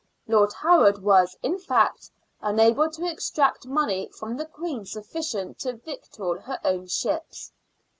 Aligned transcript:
(Lord 0.27 0.51
Howard 0.53 1.03
was, 1.03 1.37
in 1.43 1.59
fact, 1.59 2.09
unable 2.41 2.89
to 2.89 3.05
extract 3.05 3.67
money 3.67 4.09
from 4.11 4.35
the 4.35 4.47
Queen 4.47 4.83
sufficient 4.83 5.59
to 5.59 5.73
victual 5.73 6.39
her 6.41 6.57
own 6.65 6.87
ships.) 6.87 7.51